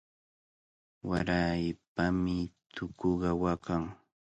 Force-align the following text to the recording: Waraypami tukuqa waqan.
Waraypami 1.09 2.37
tukuqa 2.73 3.29
waqan. 3.41 3.83